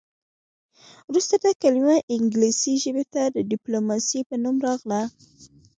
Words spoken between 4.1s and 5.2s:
په نوم راغله